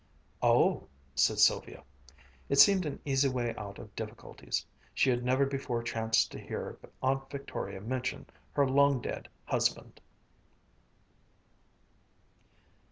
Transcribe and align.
"Oh," 0.41 0.87
said 1.13 1.37
Sylvia. 1.37 1.83
It 2.49 2.57
seemed 2.57 2.87
an 2.87 2.99
easy 3.05 3.29
way 3.29 3.53
out 3.55 3.77
of 3.77 3.95
difficulties. 3.95 4.65
She 4.95 5.11
had 5.11 5.23
never 5.23 5.45
before 5.45 5.83
chanced 5.83 6.31
to 6.31 6.39
hear 6.39 6.79
Aunt 7.03 7.29
Victoria 7.29 7.81
mention 7.81 8.25
her 8.53 8.67
long 8.67 8.99
dead 8.99 9.29
husband. 9.45 10.01